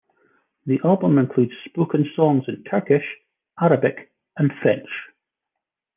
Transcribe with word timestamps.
The 0.65 0.79
album 0.83 1.19
includes 1.19 1.51
spoken 1.63 2.07
songs 2.15 2.45
in 2.47 2.63
Turkish, 2.63 3.03
Arabic, 3.61 4.11
and 4.35 4.51
French. 4.63 4.89